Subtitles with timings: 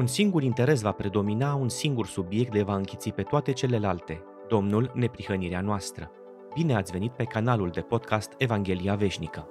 [0.00, 4.92] Un singur interes va predomina, un singur subiect le va închiți pe toate celelalte, Domnul
[4.94, 6.10] neprihănirea noastră.
[6.54, 9.48] Bine ați venit pe canalul de podcast Evanghelia Veșnică.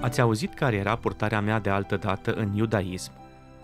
[0.00, 3.12] Ați auzit care era purtarea mea de altă dată în iudaism,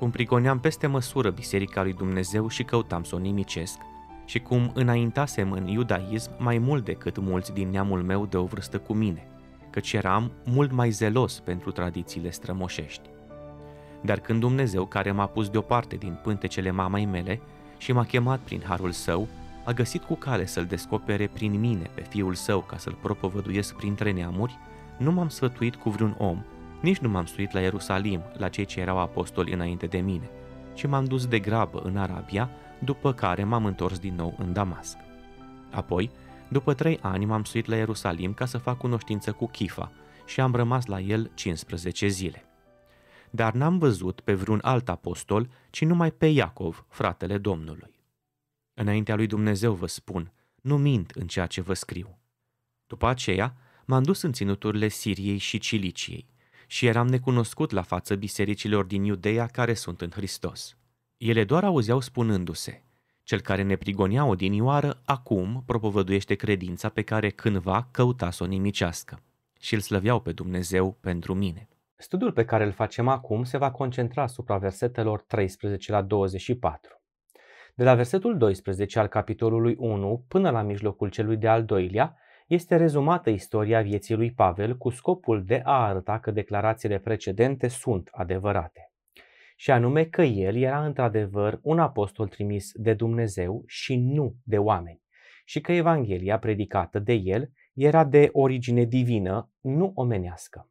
[0.04, 3.78] cum prigoneam peste măsură Biserica lui Dumnezeu și căutam să o nimicesc,
[4.24, 8.78] și cum înaintasem în iudaism mai mult decât mulți din neamul meu de o vârstă
[8.78, 9.26] cu mine,
[9.70, 13.08] căci eram mult mai zelos pentru tradițiile strămoșești.
[14.02, 17.40] Dar când Dumnezeu, care m-a pus deoparte din pântecele mamei mele
[17.78, 19.28] și m-a chemat prin harul său,
[19.64, 24.12] a găsit cu cale să-l descopere prin mine pe fiul său ca să-l propovăduiesc printre
[24.12, 24.58] neamuri,
[24.96, 26.42] nu m-am sfătuit cu vreun om,
[26.84, 30.30] nici nu m-am suit la Ierusalim, la cei ce erau apostoli înainte de mine,
[30.74, 34.96] ci m-am dus de grabă în Arabia, după care m-am întors din nou în Damasc.
[35.70, 36.10] Apoi,
[36.48, 39.92] după trei ani m-am suit la Ierusalim ca să fac cunoștință cu Chifa
[40.26, 42.44] și am rămas la el 15 zile.
[43.30, 47.94] Dar n-am văzut pe vreun alt apostol, ci numai pe Iacov, fratele Domnului.
[48.74, 50.32] Înaintea lui Dumnezeu vă spun,
[50.62, 52.18] nu mint în ceea ce vă scriu.
[52.86, 56.32] După aceea, m-am dus în ținuturile Siriei și Ciliciei
[56.66, 60.76] și eram necunoscut la față bisericilor din Iudeea care sunt în Hristos.
[61.16, 62.82] Ele doar auzeau spunându-se,
[63.22, 69.22] cel care ne prigonea odinioară, acum propovăduiește credința pe care cândva căuta să o nimicească
[69.60, 71.68] și îl slăveau pe Dumnezeu pentru mine.
[71.96, 77.02] Studiul pe care îl facem acum se va concentra asupra versetelor 13 la 24.
[77.74, 83.30] De la versetul 12 al capitolului 1 până la mijlocul celui de-al doilea, este rezumată
[83.30, 88.92] istoria vieții lui Pavel cu scopul de a arăta că declarațiile precedente sunt adevărate.
[89.56, 95.02] Și anume că el era într-adevăr un apostol trimis de Dumnezeu și nu de oameni.
[95.44, 100.68] Și că Evanghelia predicată de el era de origine divină, nu omenească.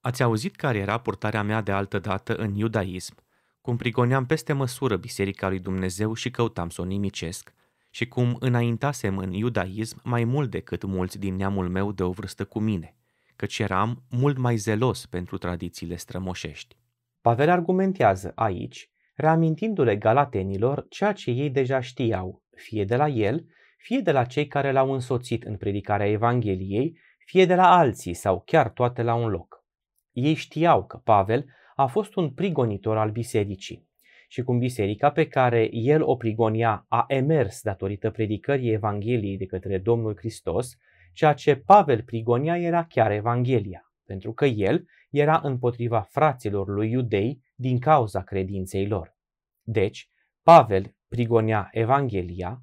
[0.00, 3.14] Ați auzit care era purtarea mea de altă dată în iudaism,
[3.60, 7.54] cum prigoneam peste măsură Biserica lui Dumnezeu și căutam să o nimicesc,
[7.96, 12.44] și cum înaintasem în iudaism mai mult decât mulți din neamul meu de o vârstă
[12.44, 12.96] cu mine,
[13.36, 16.76] căci eram mult mai zelos pentru tradițiile strămoșești.
[17.20, 23.46] Pavel argumentează aici, reamintindu-le galatenilor ceea ce ei deja știau, fie de la el,
[23.78, 28.42] fie de la cei care l-au însoțit în predicarea Evangheliei, fie de la alții sau
[28.46, 29.64] chiar toate la un loc.
[30.12, 33.86] Ei știau că Pavel a fost un prigonitor al bisericii
[34.28, 39.78] și cum biserica pe care el o prigonia a emers datorită predicării Evangheliei de către
[39.78, 40.76] Domnul Hristos,
[41.12, 47.44] ceea ce Pavel prigonia era chiar Evanghelia, pentru că el era împotriva fraților lui iudei
[47.54, 49.16] din cauza credinței lor.
[49.62, 50.10] Deci,
[50.42, 52.62] Pavel prigonia Evanghelia,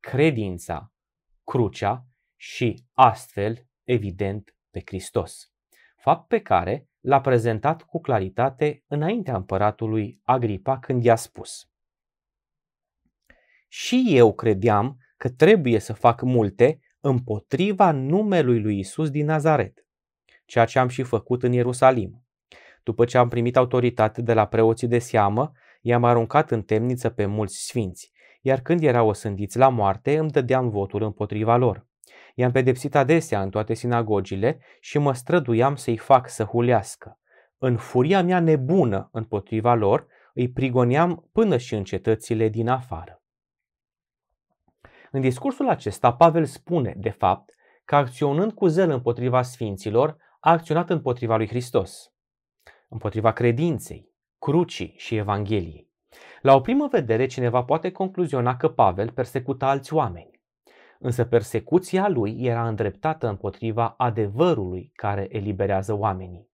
[0.00, 0.92] credința,
[1.44, 5.52] crucea și astfel, evident, pe Hristos.
[5.96, 11.68] Fapt pe care l-a prezentat cu claritate înaintea împăratului Agripa când i-a spus
[13.68, 19.86] Și eu credeam că trebuie să fac multe împotriva numelui lui Isus din Nazaret,
[20.44, 22.24] ceea ce am și făcut în Ierusalim.
[22.82, 27.26] După ce am primit autoritate de la preoții de seamă, i-am aruncat în temniță pe
[27.26, 31.86] mulți sfinți, iar când erau osândiți la moarte, îmi dădeam votul împotriva lor.
[32.34, 37.18] I-am pedepsit adesea în toate sinagogile și mă străduiam să-i fac să hulească.
[37.58, 43.22] În furia mea nebună împotriva lor, îi prigoneam până și în cetățile din afară.
[45.10, 47.52] În discursul acesta, Pavel spune, de fapt,
[47.84, 52.12] că acționând cu zel împotriva sfinților, a acționat împotriva lui Hristos,
[52.88, 54.08] împotriva credinței,
[54.38, 55.90] crucii și Evangheliei.
[56.40, 60.33] La o primă vedere, cineva poate concluziona că Pavel persecuta alți oameni.
[60.98, 66.50] Însă persecuția lui era îndreptată împotriva adevărului care eliberează oamenii,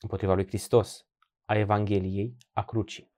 [0.00, 1.06] împotriva lui Hristos,
[1.44, 3.12] a Evangheliei, a crucii.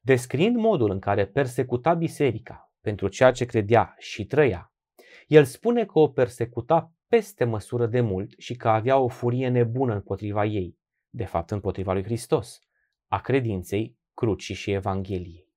[0.00, 4.72] Descriind modul în care persecuta biserica pentru ceea ce credea și trăia,
[5.26, 9.94] el spune că o persecuta peste măsură de mult și că avea o furie nebună
[9.94, 10.78] împotriva ei,
[11.10, 12.60] de fapt împotriva lui Hristos,
[13.06, 15.48] a credinței, crucii și Evangheliei.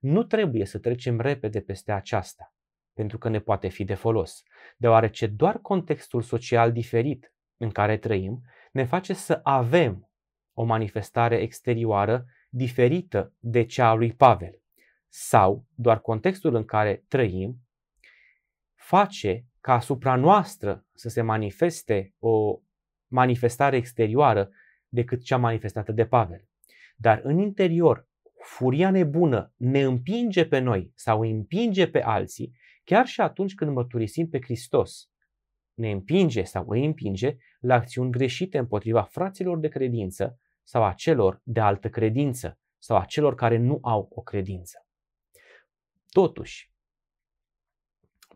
[0.00, 2.54] Nu trebuie să trecem repede peste aceasta,
[2.94, 4.42] pentru că ne poate fi de folos,
[4.76, 8.42] deoarece doar contextul social diferit în care trăim
[8.72, 10.10] ne face să avem
[10.52, 14.60] o manifestare exterioară diferită de cea a lui Pavel.
[15.08, 17.60] Sau doar contextul în care trăim
[18.74, 22.60] face ca asupra noastră să se manifeste o
[23.06, 24.50] manifestare exterioară
[24.88, 26.46] decât cea manifestată de Pavel.
[26.96, 28.08] dar în interior
[28.42, 34.28] furia nebună ne împinge pe noi sau împinge pe alții, chiar și atunci când mărturisim
[34.28, 35.10] pe Hristos,
[35.74, 41.40] ne împinge sau îi împinge la acțiuni greșite împotriva fraților de credință sau a celor
[41.44, 44.86] de altă credință sau a celor care nu au o credință.
[46.08, 46.72] Totuși,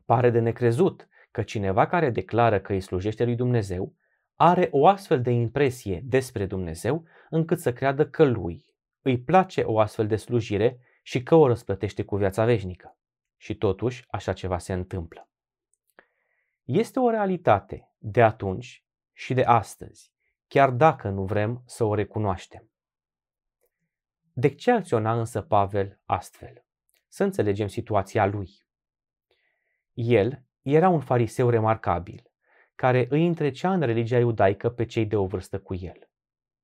[0.05, 3.95] pare de necrezut că cineva care declară că îi slujește lui Dumnezeu
[4.35, 8.65] are o astfel de impresie despre Dumnezeu încât să creadă că lui
[9.03, 12.99] îi place o astfel de slujire și că o răsplătește cu viața veșnică.
[13.37, 15.29] Și totuși așa ceva se întâmplă.
[16.65, 20.13] Este o realitate de atunci și de astăzi,
[20.47, 22.71] chiar dacă nu vrem să o recunoaștem.
[24.33, 26.65] De ce acționa însă Pavel astfel?
[27.09, 28.49] Să înțelegem situația lui.
[29.93, 32.31] El era un fariseu remarcabil,
[32.75, 36.09] care îi întrecea în religia iudaică pe cei de o vârstă cu el.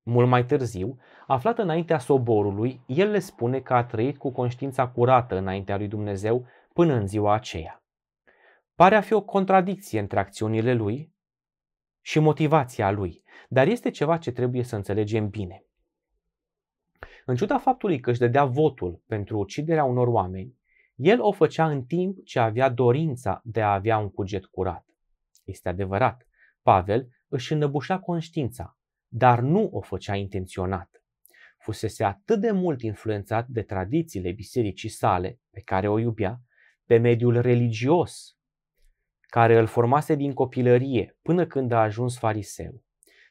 [0.02, 5.36] Mult mai târziu, aflat înaintea soborului, el le spune că a trăit cu conștiința curată
[5.36, 7.84] înaintea lui Dumnezeu până în ziua aceea.
[8.74, 11.12] Pare a fi o contradicție între acțiunile lui
[12.00, 15.64] și motivația lui, dar este ceva ce trebuie să înțelegem bine.
[17.24, 20.60] În ciuda faptului că își dădea votul pentru uciderea unor oameni,
[20.94, 24.86] el o făcea în timp ce avea dorința de a avea un cuget curat.
[25.44, 26.26] Este adevărat,
[26.62, 28.76] Pavel își înăbușea conștiința,
[29.08, 31.02] dar nu o făcea intenționat.
[31.58, 36.40] Fusese atât de mult influențat de tradițiile bisericii sale, pe care o iubea,
[36.84, 38.36] de mediul religios,
[39.20, 42.84] care îl formase din copilărie până când a ajuns fariseu,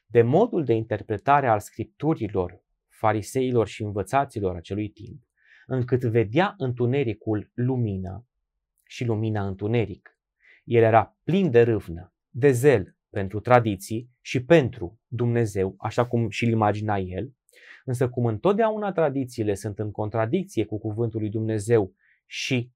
[0.06, 5.22] de modul de interpretare al scripturilor fariseilor și învățaților acelui timp,
[5.66, 8.26] încât vedea întunericul lumină
[8.82, 10.18] și lumina întuneric.
[10.64, 16.48] El era plin de râvnă, de zel pentru tradiții și pentru Dumnezeu, așa cum și-l
[16.48, 17.32] imagina el,
[17.84, 21.94] însă cum întotdeauna tradițiile sunt în contradicție cu cuvântul lui Dumnezeu
[22.26, 22.72] și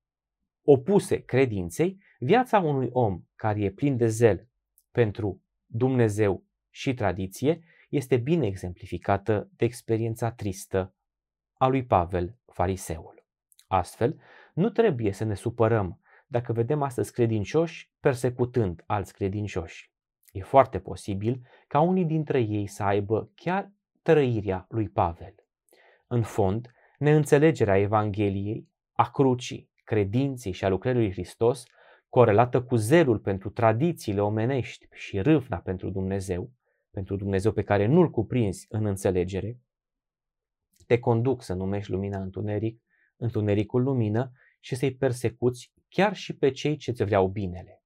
[0.69, 4.49] opuse credinței, viața unui om care e plin de zel
[4.91, 10.95] pentru Dumnezeu și tradiție este bine exemplificată de experiența tristă
[11.55, 13.25] a lui Pavel, fariseul.
[13.67, 14.21] Astfel,
[14.55, 19.93] nu trebuie să ne supărăm dacă vedem astăzi credincioși persecutând alți credincioși.
[20.33, 23.73] E foarte posibil ca unii dintre ei să aibă chiar
[24.03, 25.35] trăirea lui Pavel.
[26.07, 31.65] În fond, neînțelegerea Evangheliei, a crucii, credinței și a lucrării lui Hristos,
[32.09, 36.53] corelată cu zelul pentru tradițiile omenești și râvna pentru Dumnezeu,
[36.91, 39.61] pentru Dumnezeu pe care nu-l cuprinzi în înțelegere,
[40.87, 42.83] te conduc să numești lumina întuneric,
[43.17, 47.83] întunericul lumină și să-i persecuți chiar și pe cei ce îți vreau binele.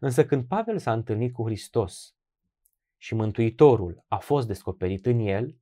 [0.00, 2.14] Însă când Pavel s-a întâlnit cu Hristos
[2.96, 5.56] și Mântuitorul a fost descoperit în el,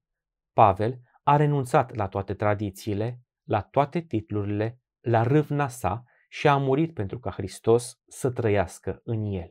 [0.52, 6.94] Pavel a renunțat la toate tradițiile, la toate titlurile, la râvna sa și a murit
[6.94, 9.50] pentru ca Hristos să trăiască în el.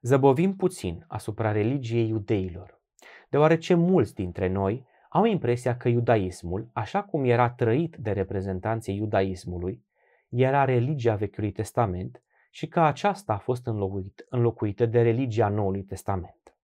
[0.00, 2.80] Zăbovim puțin asupra religiei iudeilor,
[3.28, 9.84] deoarece mulți dintre noi au impresia că iudaismul, așa cum era trăit de reprezentanții iudaismului,
[10.28, 16.54] era religia Vechiului Testament și că aceasta a fost înlocuit, înlocuită de religia Noului Testament.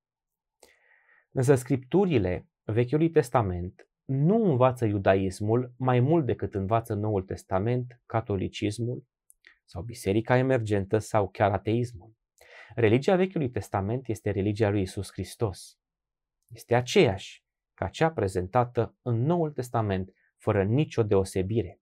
[1.30, 9.04] Însă scripturile Vechiului Testament nu învață iudaismul mai mult decât învață Noul Testament, catolicismul
[9.64, 12.14] sau biserica emergentă sau chiar ateismul.
[12.74, 15.78] Religia Vechiului Testament este religia lui Isus Hristos.
[16.52, 17.44] Este aceeași
[17.74, 21.80] ca cea prezentată în Noul Testament, fără nicio deosebire.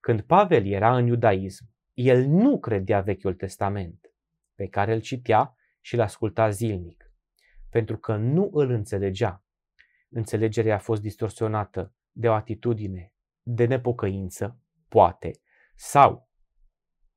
[0.00, 4.12] Când Pavel era în iudaism, el nu credea Vechiul Testament,
[4.54, 7.12] pe care îl citea și îl asculta zilnic,
[7.70, 9.44] pentru că nu îl înțelegea.
[10.14, 15.30] Înțelegerea a fost distorsionată de o atitudine de nepocăință, poate,
[15.74, 16.28] sau,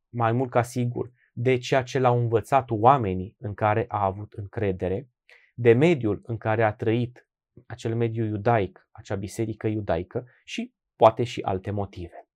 [0.09, 5.09] mai mult ca sigur, de ceea ce l-au învățat oamenii în care a avut încredere,
[5.53, 7.27] de mediul în care a trăit
[7.65, 12.27] acel mediu iudaic, acea biserică iudaică și poate și alte motive.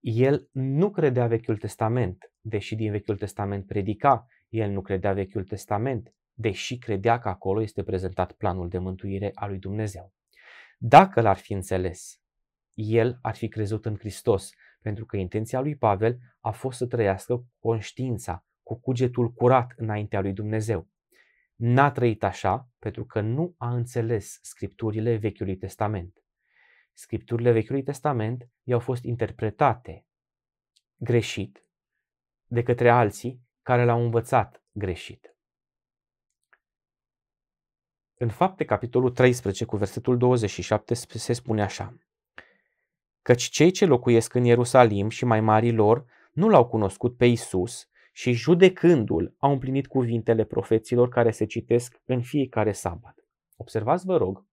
[0.00, 6.14] El nu credea Vechiul Testament, deși din Vechiul Testament predica, el nu credea Vechiul Testament,
[6.40, 10.12] deși credea că acolo este prezentat planul de mântuire a lui Dumnezeu.
[10.78, 12.20] Dacă l-ar fi înțeles,
[12.74, 14.50] el ar fi crezut în Hristos,
[14.82, 20.20] pentru că intenția lui Pavel a fost să trăiască cu conștiința, cu cugetul curat înaintea
[20.20, 20.88] lui Dumnezeu.
[21.54, 26.22] N-a trăit așa pentru că nu a înțeles scripturile Vechiului Testament.
[26.92, 30.06] Scripturile Vechiului Testament i-au fost interpretate
[30.96, 31.64] greșit
[32.44, 35.29] de către alții care l-au învățat greșit.
[38.22, 41.94] În fapte, capitolul 13, cu versetul 27, se spune așa.
[43.22, 47.88] Căci cei ce locuiesc în Ierusalim și mai marii lor nu l-au cunoscut pe Isus
[48.12, 53.24] și judecându-l au împlinit cuvintele profeților care se citesc în fiecare sabat.
[53.56, 54.44] Observați, vă rog,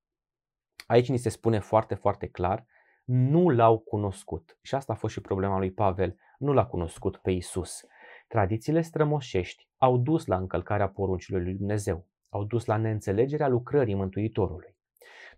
[0.86, 2.66] aici ni se spune foarte, foarte clar,
[3.04, 4.58] nu l-au cunoscut.
[4.62, 7.86] Și asta a fost și problema lui Pavel, nu l-a cunoscut pe Isus.
[8.28, 14.76] Tradițiile strămoșești au dus la încălcarea poruncilor lui Dumnezeu, au dus la neînțelegerea lucrării Mântuitorului.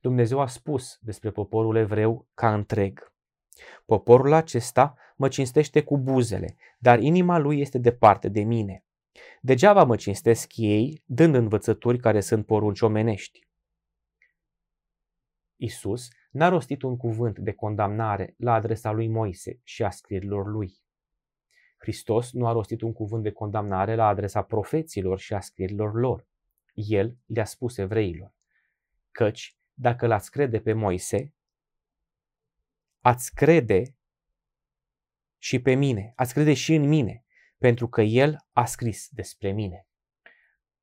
[0.02, 3.12] Dumnezeu a spus despre poporul evreu ca întreg.
[3.86, 8.84] Poporul acesta mă cinstește cu buzele, dar inima lui este departe de mine.
[9.42, 13.48] Degeaba mă cinstesc ei, dând învățături care sunt porunci omenești.
[15.56, 20.74] Isus n-a rostit un cuvânt de condamnare la adresa lui Moise și a scrierilor lui.
[21.78, 26.28] Hristos nu a rostit un cuvânt de condamnare la adresa profeților și a scrierilor lor.
[26.88, 28.34] El le-a spus evreilor,
[29.12, 31.34] căci dacă l-ați crede pe Moise,
[33.00, 33.96] ați crede
[35.38, 37.24] și pe mine, ați crede și în mine,
[37.58, 39.88] pentru că El a scris despre mine.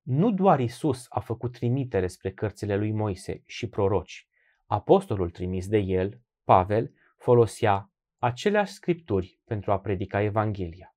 [0.03, 4.29] Nu doar Isus a făcut trimitere spre cărțile lui Moise și proroci.
[4.67, 10.95] Apostolul trimis de el, Pavel, folosea aceleași scripturi pentru a predica Evanghelia.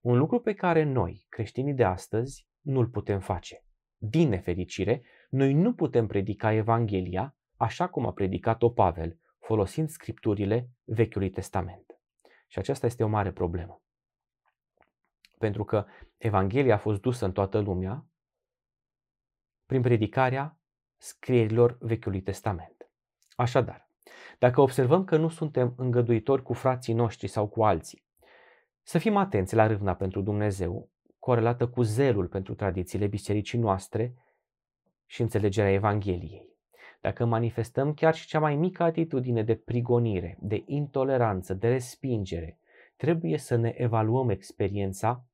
[0.00, 3.64] Un lucru pe care noi, creștinii de astăzi, nu-l putem face.
[4.04, 11.30] Din nefericire, noi nu putem predica Evanghelia așa cum a predicat-o Pavel, folosind scripturile Vechiului
[11.30, 12.00] Testament.
[12.46, 13.82] Și aceasta este o mare problemă.
[15.38, 18.06] Pentru că Evanghelia a fost dusă în toată lumea
[19.66, 20.58] prin predicarea
[20.96, 22.90] scrierilor Vechiului Testament.
[23.36, 23.88] Așadar,
[24.38, 28.04] dacă observăm că nu suntem îngăduitori cu frații noștri sau cu alții,
[28.82, 30.91] să fim atenți la râvna pentru Dumnezeu,
[31.22, 34.14] corelată cu zelul pentru tradițiile bisericii noastre
[35.06, 36.48] și înțelegerea Evangheliei.
[37.00, 42.58] Dacă manifestăm chiar și cea mai mică atitudine de prigonire, de intoleranță, de respingere,
[42.96, 45.24] trebuie să ne evaluăm experiența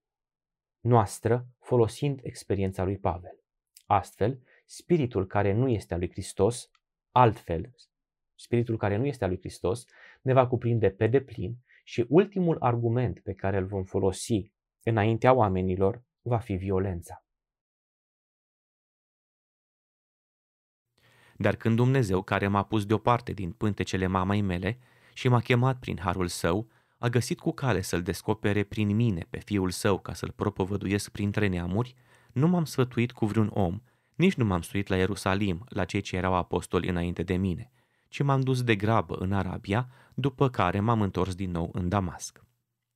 [0.81, 3.39] noastră folosind experiența lui Pavel.
[3.87, 6.71] Astfel, spiritul care nu este al lui Hristos,
[7.11, 7.75] altfel,
[8.35, 9.85] spiritul care nu este al lui Hristos,
[10.23, 14.57] ne va cuprinde pe deplin și ultimul argument pe care îl vom folosi
[14.89, 17.23] înaintea oamenilor va fi violența.
[21.37, 24.79] Dar când Dumnezeu, care m-a pus deoparte din pântecele mamei mele
[25.15, 26.69] și m-a chemat prin harul său,
[26.99, 31.47] a găsit cu cale să-l descopere prin mine pe fiul său ca să-l propovăduiesc printre
[31.47, 31.95] neamuri,
[32.33, 33.83] nu m-am sfătuit cu vreun om,
[34.15, 37.73] nici nu m-am suit la Ierusalim, la cei ce erau apostoli înainte de mine,
[38.09, 42.43] ci m-am dus de grabă în Arabia, după care m-am întors din nou în Damasc.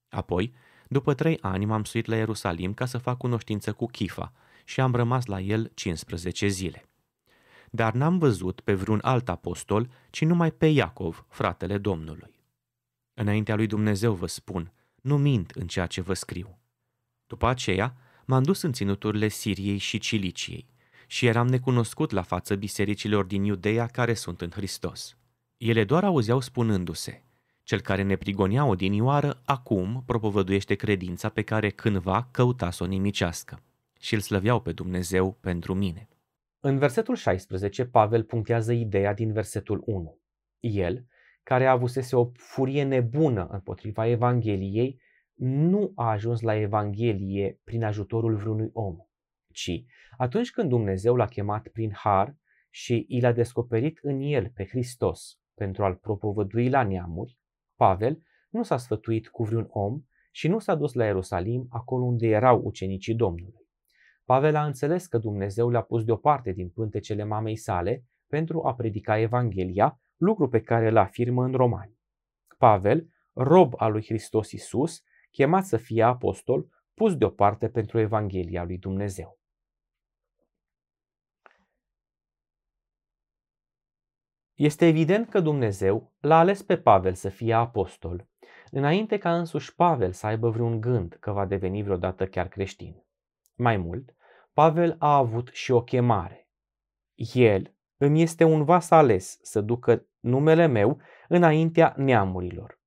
[0.09, 0.55] Apoi,
[0.93, 4.33] după trei ani m-am suit la Ierusalim ca să fac cunoștință cu Chifa
[4.65, 6.87] și am rămas la el 15 zile
[7.75, 12.35] dar n-am văzut pe vreun alt apostol, ci numai pe Iacov, fratele Domnului.
[13.15, 14.73] Înaintea lui Dumnezeu vă spun,
[15.03, 16.59] nu mint în ceea ce vă scriu.
[17.27, 20.67] După aceea, m-am dus în ținuturile Siriei și Ciliciei
[21.07, 25.17] și eram necunoscut la față bisericilor din Iudeea care sunt în Hristos.
[25.57, 27.25] Ele doar auzeau spunându-se,
[27.63, 33.63] cel care ne prigonea odinioară, acum propovăduiește credința pe care cândva căuta să o nimicească
[34.01, 36.09] și îl slăveau pe Dumnezeu pentru mine.
[36.61, 40.19] În versetul 16, Pavel punctează ideea din versetul 1.
[40.61, 41.07] El,
[41.43, 45.01] care avusese o furie nebună împotriva Evangheliei,
[45.35, 48.97] nu a ajuns la Evanghelie prin ajutorul vreunui om,
[49.53, 49.85] ci
[50.17, 52.37] atunci când Dumnezeu l-a chemat prin har
[52.71, 57.39] și i l-a descoperit în el pe Hristos pentru a-l propovădui la neamuri,
[57.77, 62.27] Pavel nu s-a sfătuit cu vreun om și nu s-a dus la Ierusalim, acolo unde
[62.27, 63.67] erau ucenicii Domnului.
[64.25, 69.19] Pavel a înțeles că Dumnezeu le-a pus deoparte din pântecele mamei sale pentru a predica
[69.19, 71.99] Evanghelia, lucru pe care îl afirmă în Romani.
[72.59, 78.79] Pavel, rob al lui Hristos Isus, chemat să fie apostol, pus deoparte pentru Evanghelia lui
[78.79, 79.42] Dumnezeu.
[84.63, 88.29] Este evident că Dumnezeu l-a ales pe Pavel să fie apostol,
[88.71, 93.05] înainte ca însuși Pavel să aibă vreun gând că va deveni vreodată chiar creștin.
[93.55, 94.15] Mai mult,
[94.53, 96.49] Pavel a avut și o chemare.
[97.33, 102.81] El îmi este un vas ales să ducă numele meu înaintea neamurilor.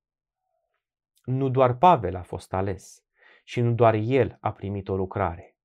[1.25, 3.03] Nu doar Pavel a fost ales
[3.43, 5.57] și nu doar el a primit o lucrare.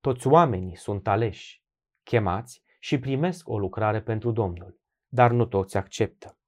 [0.00, 1.62] Toți oamenii sunt aleși,
[2.02, 4.84] chemați și primesc o lucrare pentru Domnul,
[5.16, 6.38] dar nu toți acceptă.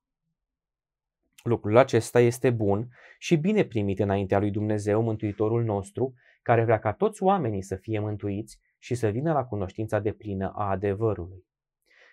[1.42, 6.92] Lucrul acesta este bun și bine primit înaintea lui Dumnezeu, Mântuitorul nostru, care vrea ca
[6.92, 11.46] toți oamenii să fie mântuiți și să vină la cunoștința de plină a adevărului.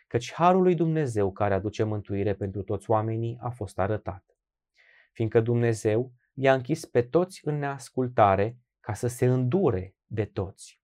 [0.07, 4.23] căci harul lui Dumnezeu care aduce mântuire pentru toți oamenii a fost arătat.
[5.11, 10.81] Fiindcă Dumnezeu i-a închis pe toți în neascultare ca să se îndure de toți.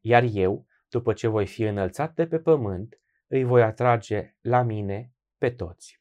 [0.00, 3.00] Iar eu, după ce voi fi înălțat de pe pământ,
[3.30, 6.00] îi voi atrage la mine pe toți.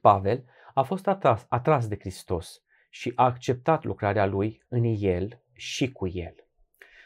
[0.00, 0.44] Pavel
[0.74, 6.06] a fost atras, atras de Hristos și a acceptat lucrarea lui în el și cu
[6.08, 6.34] el.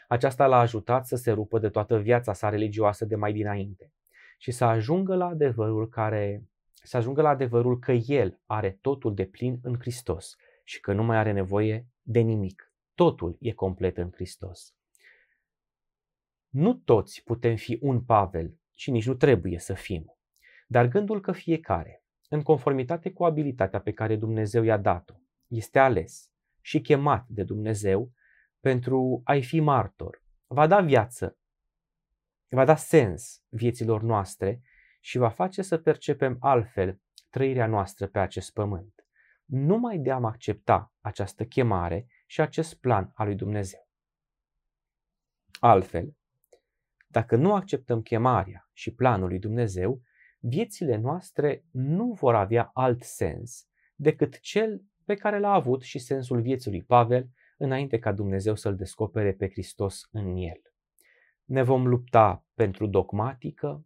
[0.07, 3.91] Aceasta l-a ajutat să se rupă de toată viața sa religioasă de mai dinainte
[4.37, 9.25] și să ajungă la adevărul care să ajungă la adevărul că el are totul de
[9.25, 12.73] plin în Hristos și că nu mai are nevoie de nimic.
[12.95, 14.75] Totul e complet în Hristos.
[16.49, 20.17] Nu toți putem fi un Pavel și nici nu trebuie să fim,
[20.67, 25.13] dar gândul că fiecare, în conformitate cu abilitatea pe care Dumnezeu i-a dat-o,
[25.47, 26.31] este ales
[26.61, 28.11] și chemat de Dumnezeu
[28.59, 31.37] pentru a-i fi martor, va da viață,
[32.49, 34.61] va da sens vieților noastre
[34.99, 39.05] și va face să percepem altfel trăirea noastră pe acest pământ.
[39.45, 43.87] Numai de a accepta această chemare și acest plan al lui Dumnezeu.
[45.59, 46.15] Altfel,
[47.17, 50.01] dacă nu acceptăm chemarea și planul lui Dumnezeu,
[50.39, 56.41] viețile noastre nu vor avea alt sens decât cel pe care l-a avut și sensul
[56.41, 60.61] vieții lui Pavel înainte ca Dumnezeu să-L descopere pe Hristos în el.
[61.45, 63.85] Ne vom lupta pentru dogmatică,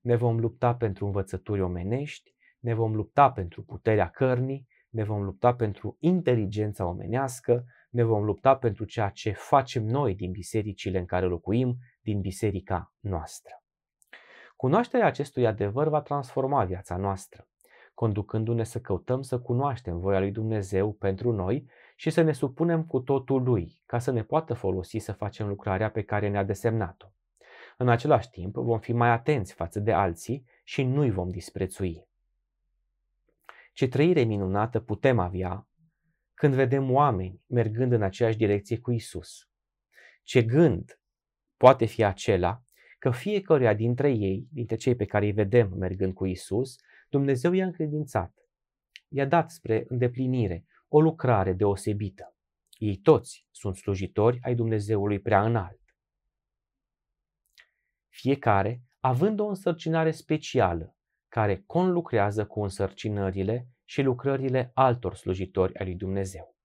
[0.00, 5.54] ne vom lupta pentru învățături omenești, ne vom lupta pentru puterea cărnii, ne vom lupta
[5.54, 11.26] pentru inteligența omenească, ne vom lupta pentru ceea ce facem noi din bisericile în care
[11.26, 13.62] locuim, din biserica noastră.
[14.56, 17.48] Cunoașterea acestui adevăr va transforma viața noastră,
[17.94, 23.00] conducându-ne să căutăm să cunoaștem voia lui Dumnezeu pentru noi și să ne supunem cu
[23.00, 27.06] totul lui, ca să ne poată folosi să facem lucrarea pe care ne-a desemnat-o.
[27.76, 32.06] În același timp, vom fi mai atenți față de alții și nu-i vom disprețui.
[33.72, 35.68] Ce trăire minunată putem avea
[36.34, 39.48] când vedem oameni mergând în aceeași direcție cu Isus.
[40.22, 41.00] Ce gând
[41.56, 42.62] poate fi acela
[42.98, 46.76] că fiecăruia dintre ei, dintre cei pe care îi vedem mergând cu Isus,
[47.08, 48.34] Dumnezeu i-a încredințat,
[49.08, 52.36] i-a dat spre îndeplinire o lucrare deosebită.
[52.78, 55.80] Ei toți sunt slujitori ai Dumnezeului prea înalt.
[58.08, 60.96] Fiecare având o însărcinare specială
[61.28, 66.56] care conlucrează cu însărcinările și lucrările altor slujitori ai lui Dumnezeu.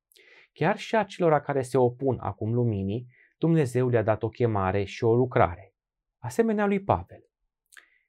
[0.54, 3.08] Chiar și acelora care se opun acum luminii,
[3.41, 5.73] Dumnezeu le-a dat o chemare și o lucrare,
[6.17, 7.23] asemenea lui Pavel.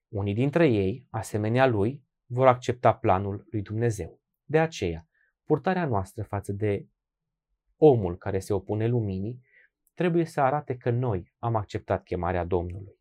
[0.08, 4.20] Unii dintre ei, asemenea lui, vor accepta planul lui Dumnezeu.
[4.44, 5.08] De aceea,
[5.44, 6.86] purtarea noastră față de
[7.76, 9.40] omul care se opune luminii
[9.94, 13.00] trebuie să arate că noi am acceptat chemarea Domnului.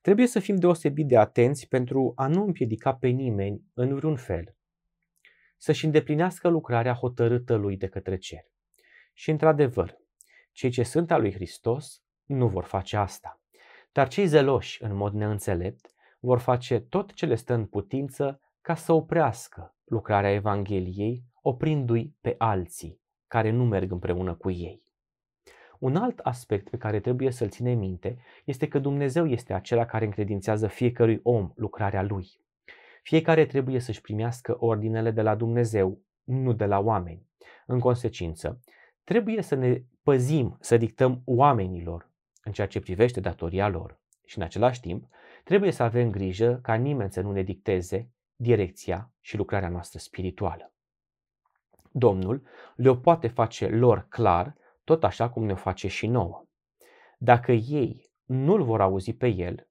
[0.00, 4.56] Trebuie să fim deosebit de atenți pentru a nu împiedica pe nimeni în vreun fel
[5.56, 8.42] să-și îndeplinească lucrarea hotărâtă lui de către cer.
[9.12, 10.06] Și într-adevăr,
[10.58, 13.40] cei ce sunt al lui Hristos nu vor face asta,
[13.92, 18.74] dar cei zeloși în mod neînțelept vor face tot ce le stă în putință ca
[18.74, 24.82] să oprească lucrarea Evangheliei, oprindu-i pe alții care nu merg împreună cu ei.
[25.78, 30.04] Un alt aspect pe care trebuie să-l ține minte este că Dumnezeu este acela care
[30.04, 32.26] încredințează fiecărui om lucrarea lui.
[33.02, 37.26] Fiecare trebuie să-și primească ordinele de la Dumnezeu, nu de la oameni.
[37.66, 38.60] În consecință,
[39.08, 42.10] trebuie să ne păzim să dictăm oamenilor
[42.42, 45.08] în ceea ce privește datoria lor și în același timp
[45.44, 50.72] trebuie să avem grijă ca nimeni să nu ne dicteze direcția și lucrarea noastră spirituală.
[51.90, 52.42] Domnul
[52.76, 56.44] le-o poate face lor clar, tot așa cum ne-o face și nouă.
[57.18, 59.68] Dacă ei nu-l vor auzi pe el,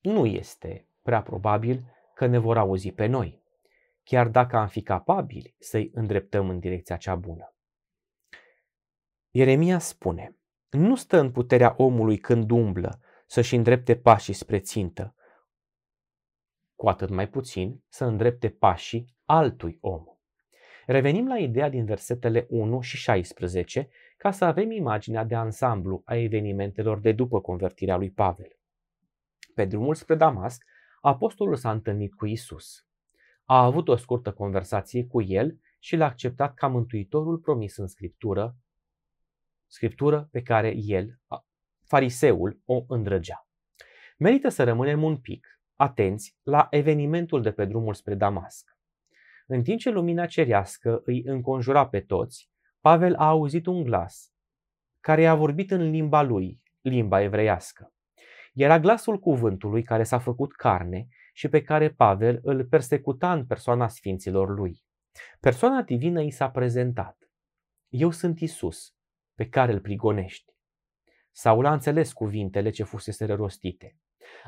[0.00, 3.42] nu este prea probabil că ne vor auzi pe noi,
[4.04, 7.52] chiar dacă am fi capabili să-i îndreptăm în direcția cea bună.
[9.30, 10.36] Ieremia spune,
[10.70, 15.14] nu stă în puterea omului când umblă să-și îndrepte pașii spre țintă,
[16.74, 20.04] cu atât mai puțin să îndrepte pașii altui om.
[20.86, 26.16] Revenim la ideea din versetele 1 și 16 ca să avem imaginea de ansamblu a
[26.16, 28.58] evenimentelor de după convertirea lui Pavel.
[29.54, 30.64] Pe drumul spre Damasc,
[31.00, 32.86] apostolul s-a întâlnit cu Isus.
[33.44, 38.56] A avut o scurtă conversație cu el și l-a acceptat ca mântuitorul promis în scriptură,
[39.68, 41.20] scriptură pe care el,
[41.84, 43.48] fariseul, o îndrăgea.
[44.18, 48.76] Merită să rămânem un pic atenți la evenimentul de pe drumul spre Damasc.
[49.46, 52.50] În timp ce lumina cerească îi înconjura pe toți,
[52.80, 54.32] Pavel a auzit un glas
[55.00, 57.92] care i-a vorbit în limba lui, limba evreiască.
[58.52, 63.88] Era glasul cuvântului care s-a făcut carne și pe care Pavel îl persecuta în persoana
[63.88, 64.82] sfinților lui.
[65.40, 67.30] Persoana divină i s-a prezentat.
[67.88, 68.94] Eu sunt Isus,
[69.38, 70.52] pe care îl prigonești.
[71.32, 73.96] Saul a înțeles cuvintele ce fusese rostite.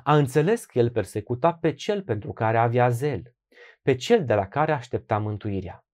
[0.02, 3.34] A înțeles că el persecuta pe cel pentru care avea zel,
[3.82, 5.84] pe cel de la care aștepta mântuirea.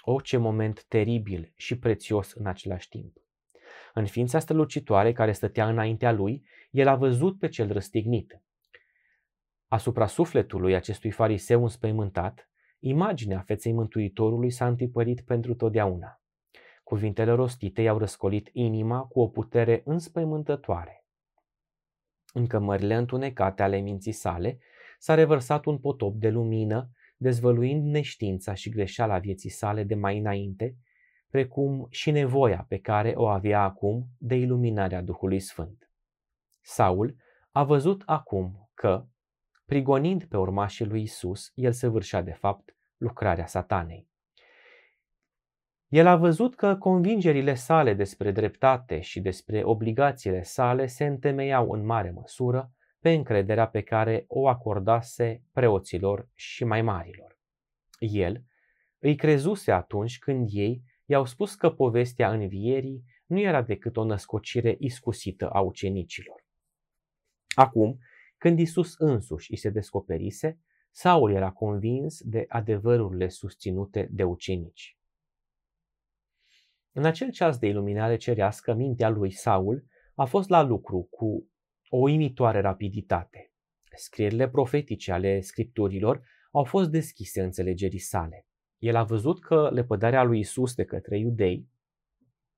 [0.00, 3.16] O, ce moment teribil și prețios în același timp.
[3.94, 8.42] În ființa strălucitoare care stătea înaintea lui, el a văzut pe cel răstignit.
[9.66, 16.22] Asupra sufletului acestui fariseu înspăimântat, imaginea feței Mântuitorului s-a întipărit pentru totdeauna.
[16.88, 21.04] Cuvintele rostite i-au răscolit inima cu o putere înspăimântătoare.
[22.32, 24.58] În cămările întunecate ale minții sale
[24.98, 30.76] s-a revărsat un potop de lumină, dezvăluind neștiința și greșeala vieții sale de mai înainte,
[31.30, 35.90] precum și nevoia pe care o avea acum de iluminarea Duhului Sfânt.
[36.60, 37.16] Saul
[37.50, 39.06] a văzut acum că,
[39.64, 44.07] prigonind pe urmașii lui Isus, el săvârșea de fapt lucrarea satanei.
[45.88, 51.84] El a văzut că convingerile sale despre dreptate și despre obligațiile sale se întemeiau în
[51.84, 57.38] mare măsură pe încrederea pe care o acordase preoților și mai marilor.
[57.98, 58.44] El
[58.98, 64.76] îi crezuse atunci când ei i-au spus că povestea învierii nu era decât o născocire
[64.78, 66.44] iscusită a ucenicilor.
[67.54, 67.98] Acum,
[68.38, 70.58] când Isus însuși îi se descoperise,
[70.90, 74.97] Saul era convins de adevărurile susținute de ucenici.
[76.92, 81.48] În acel ceas de iluminare cerească, mintea lui Saul a fost la lucru cu
[81.88, 83.52] o imitoare rapiditate.
[83.96, 86.22] Scrierile profetice ale scripturilor
[86.52, 88.46] au fost deschise înțelegerii sale.
[88.78, 91.68] El a văzut că lepădarea lui Isus de către iudei,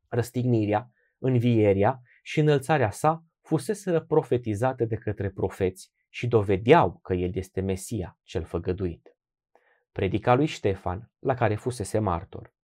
[0.09, 7.61] răstignirea, învieria și înălțarea sa fuseseră profetizate de către profeți și dovedeau că el este
[7.61, 9.17] Mesia, cel făgăduit.
[9.93, 12.55] Predica lui Ștefan, la care fusese martor,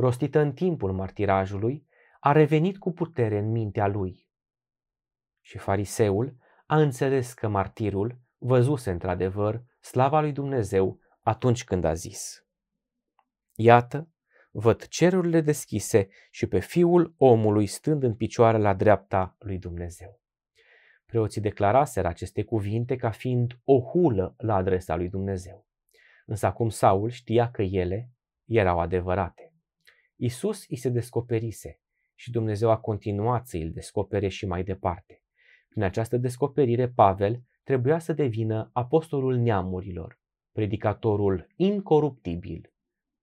[0.00, 1.86] rostită în timpul martirajului,
[2.20, 4.28] a revenit cu putere în mintea lui.
[5.40, 6.36] Și fariseul
[6.66, 12.44] a înțeles că martirul văzuse într-adevăr slava lui Dumnezeu atunci când a zis
[13.54, 14.08] Iată,
[14.50, 20.20] văd cerurile deschise și pe fiul omului stând în picioare la dreapta lui Dumnezeu.
[21.06, 25.66] Preoții declaraseră aceste cuvinte ca fiind o hulă la adresa lui Dumnezeu.
[26.26, 28.10] Însă acum Saul știa că ele
[28.44, 29.49] erau adevărate.
[30.22, 31.80] Isus îi se descoperise
[32.14, 35.22] și Dumnezeu a continuat să îl descopere și mai departe.
[35.68, 40.18] Prin această descoperire, Pavel trebuia să devină apostolul neamurilor,
[40.52, 42.72] predicatorul incoruptibil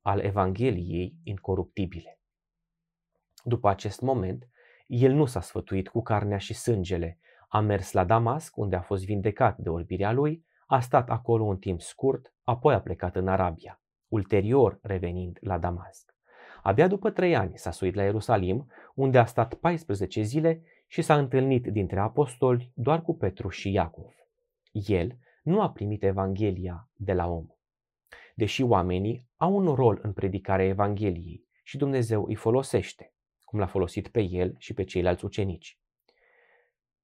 [0.02, 2.20] al Evangheliei incoruptibile.
[3.44, 4.50] După acest moment,
[4.88, 9.06] el nu s-a sfătuit cu carnea și sângele, a mers la Damasc, unde a fost
[9.06, 13.82] vindecat de orbirea lui, a stat acolo un timp scurt, apoi a plecat în Arabia,
[14.08, 16.17] ulterior revenind la Damasc.
[16.68, 21.18] Abia după trei ani s-a suit la Ierusalim, unde a stat 14 zile și s-a
[21.18, 24.14] întâlnit dintre apostoli doar cu Petru și Iacov.
[24.72, 27.46] El nu a primit Evanghelia de la om.
[28.36, 34.08] Deși oamenii au un rol în predicarea Evangheliei și Dumnezeu îi folosește, cum l-a folosit
[34.08, 35.80] pe el și pe ceilalți ucenici.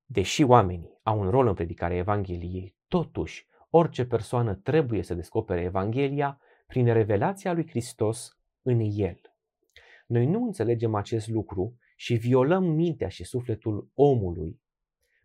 [0.05, 6.39] Deși oamenii au un rol în predicarea Evangheliei, totuși orice persoană trebuie să descopere Evanghelia
[6.67, 9.32] prin revelația lui Hristos în el.
[10.05, 14.61] Noi nu înțelegem acest lucru și violăm mintea și sufletul omului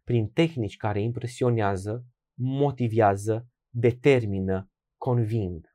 [0.05, 5.75] prin tehnici care impresionează, motivează, determină, conving.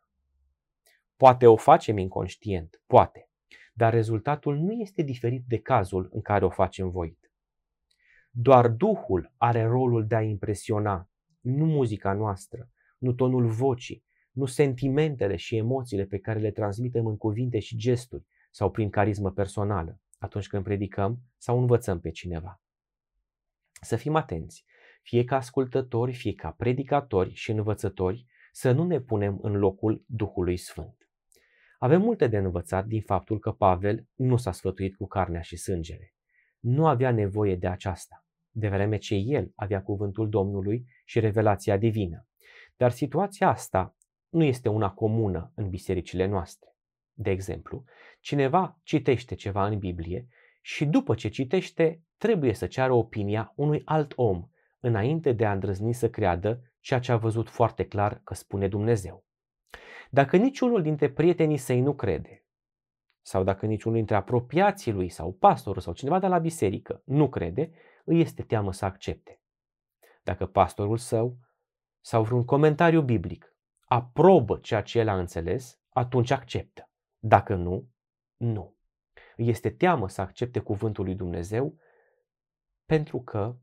[1.16, 3.30] Poate o facem inconștient, poate,
[3.74, 7.32] dar rezultatul nu este diferit de cazul în care o facem voit.
[8.30, 15.36] Doar Duhul are rolul de a impresiona, nu muzica noastră, nu tonul vocii, nu sentimentele
[15.36, 20.48] și emoțiile pe care le transmitem în cuvinte și gesturi sau prin carismă personală atunci
[20.48, 22.62] când predicăm sau învățăm pe cineva.
[23.82, 24.66] Să fim atenți,
[25.02, 30.58] fie ca ascultători, fie ca predicatori și învățători, să nu ne punem în locul Duhului
[30.58, 30.98] Sfânt.
[31.78, 36.14] Avem multe de învățat din faptul că Pavel nu s-a sfătuit cu carnea și sângele.
[36.60, 42.28] Nu avea nevoie de aceasta, de vreme ce el avea cuvântul Domnului și revelația divină.
[42.76, 43.96] Dar situația asta
[44.30, 46.73] nu este una comună în bisericile noastre.
[47.14, 47.84] De exemplu,
[48.20, 50.28] cineva citește ceva în Biblie
[50.62, 54.48] și după ce citește trebuie să ceară opinia unui alt om
[54.80, 59.26] înainte de a îndrăzni să creadă ceea ce a văzut foarte clar că spune Dumnezeu.
[60.10, 62.46] Dacă niciunul dintre prietenii săi nu crede,
[63.22, 67.72] sau dacă niciunul dintre apropiații lui sau pastorul sau cineva de la biserică nu crede,
[68.06, 69.42] îi este teamă să accepte.
[70.24, 71.38] Dacă pastorul său
[72.02, 76.90] sau vreun comentariu biblic aprobă ceea ce el a înțeles, atunci acceptă.
[77.26, 77.90] Dacă nu,
[78.38, 78.76] nu.
[79.36, 81.78] Este teamă să accepte cuvântul lui Dumnezeu
[82.86, 83.56] pentru că,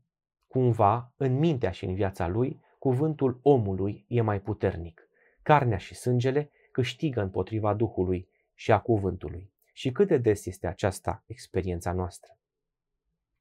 [0.47, 5.09] cumva, în mintea și în viața lui, cuvântul omului e mai puternic.
[5.41, 9.53] Carnea și sângele câștigă împotriva Duhului și a cuvântului.
[9.73, 12.37] Și cât de des este aceasta experiența noastră?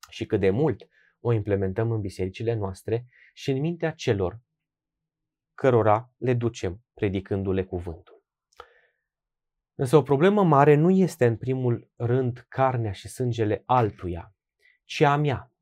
[0.08, 0.88] Și cât de mult
[1.20, 4.40] o implementăm în bisericile noastre și în mintea celor
[5.54, 8.19] cărora le ducem predicându-le cuvântul.
[9.80, 14.34] Însă o problemă mare nu este în primul rând carnea și sângele altuia,
[14.84, 15.52] ci a mea.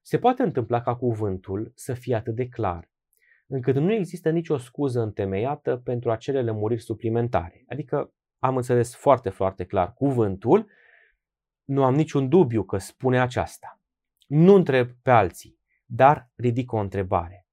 [0.00, 2.90] Se poate întâmpla ca cuvântul să fie atât de clar,
[3.46, 7.64] încât nu există nicio scuză întemeiată pentru acele lămuriri suplimentare.
[7.68, 10.70] Adică am înțeles foarte, foarte clar cuvântul,
[11.64, 13.80] nu am niciun dubiu că spune aceasta.
[14.26, 17.46] Nu întreb pe alții, dar ridic o întrebare.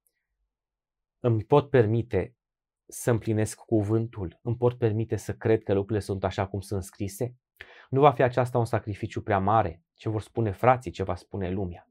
[1.20, 2.36] Îmi pot permite
[2.88, 4.38] să împlinesc cuvântul?
[4.42, 7.36] Îmi pot permite să cred că lucrurile sunt așa cum sunt scrise?
[7.90, 9.82] Nu va fi aceasta un sacrificiu prea mare?
[9.94, 11.88] Ce vor spune frații, ce va spune lumea?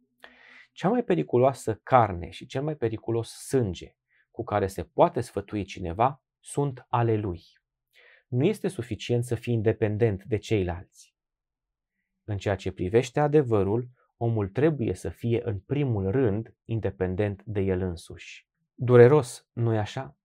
[0.72, 3.96] Cea mai periculoasă carne și cel mai periculos sânge
[4.32, 7.42] cu care se poate sfătui cineva sunt ale lui.
[8.28, 11.16] Nu este suficient să fii independent de ceilalți.
[12.24, 17.82] În ceea ce privește adevărul, omul trebuie să fie în primul rând independent de el
[17.82, 18.48] însuși.
[18.74, 20.18] Dureros, nu-i așa?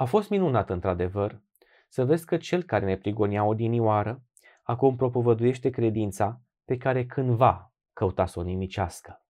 [0.00, 1.42] A fost minunat într-adevăr
[1.88, 4.22] să vezi că cel care ne prigonia odinioară
[4.62, 9.24] acum propovăduiește credința pe care cândva căuta să o nimicească.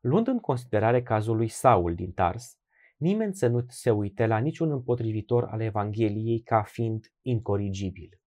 [0.00, 2.58] Luând în considerare cazul lui Saul din Tars,
[2.96, 8.20] nimeni să nu se uite la niciun împotrivitor al Evangheliei ca fiind incorrigibil.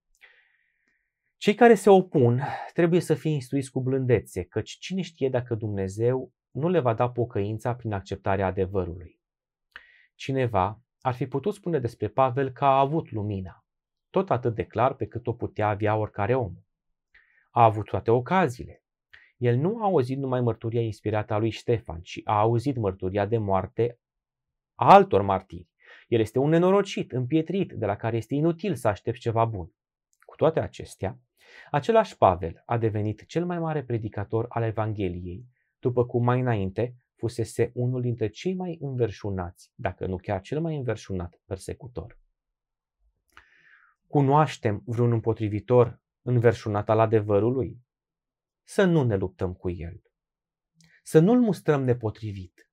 [1.37, 2.41] Cei care se opun
[2.73, 7.09] trebuie să fie instruiți cu blândețe, căci cine știe dacă Dumnezeu nu le va da
[7.09, 9.19] pocăința prin acceptarea adevărului.
[10.15, 13.65] Cineva ar fi putut spune despre Pavel că a avut lumina,
[14.09, 16.53] tot atât de clar pe cât o putea avea oricare om.
[17.51, 18.83] A avut toate ocaziile.
[19.37, 23.37] El nu a auzit numai mărturia inspirată a lui Ștefan, ci a auzit mărturia de
[23.37, 23.99] moarte
[24.75, 25.69] a altor martiri.
[26.07, 29.73] El este un nenorocit, împietrit, de la care este inutil să aștepți ceva bun.
[30.19, 31.19] Cu toate acestea,
[31.71, 35.45] același Pavel a devenit cel mai mare predicator al Evangheliei,
[35.79, 40.75] după cum mai înainte fusese unul dintre cei mai înverșunați, dacă nu chiar cel mai
[40.75, 42.19] înverșunat persecutor.
[44.07, 47.81] Cunoaștem vreun împotrivitor înverșunat al adevărului?
[48.63, 50.03] Să nu ne luptăm cu el.
[51.03, 52.71] Să nu-l mustrăm nepotrivit.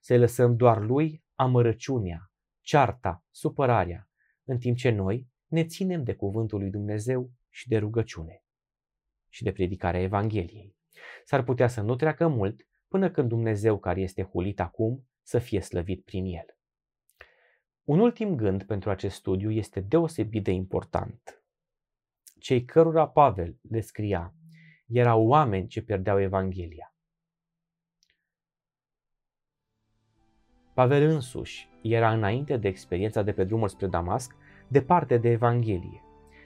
[0.00, 4.10] Să-i lăsăm doar lui amărăciunea, cearta, supărarea,
[4.44, 8.42] în timp ce noi ne ținem de cuvântul lui Dumnezeu și de rugăciune
[9.28, 10.76] și de predicarea Evangheliei.
[11.24, 15.60] S-ar putea să nu treacă mult până când Dumnezeu care este hulit acum să fie
[15.60, 16.56] slăvit prin el.
[17.84, 21.42] Un ultim gând pentru acest studiu este deosebit de important.
[22.38, 24.34] Cei cărora Pavel le scria
[24.86, 26.92] erau oameni ce pierdeau Evanghelia.
[30.74, 34.36] Pavel însuși era înainte de experiența de pe drumul spre Damasc
[34.68, 36.02] departe de Evanghelie,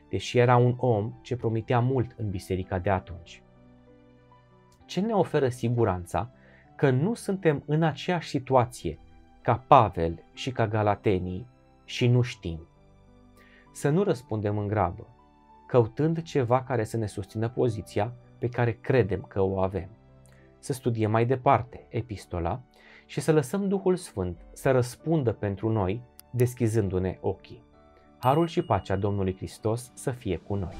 [0.09, 3.42] deși era un om ce promitea mult în biserica de atunci.
[4.93, 6.31] Ce ne oferă siguranța
[6.77, 8.99] că nu suntem în aceeași situație
[9.43, 11.47] ca Pavel și ca Galatenii
[11.85, 12.67] și nu știm?
[13.73, 15.07] Să nu răspundem în grabă,
[15.67, 19.89] căutând ceva care să ne susțină poziția pe care credem că o avem.
[20.59, 22.61] Să studiem mai departe epistola
[23.07, 27.63] și să lăsăm Duhul Sfânt să răspundă pentru noi, deschizându-ne ochii.
[28.19, 30.75] Harul și pacea Domnului Hristos să fie cu noi.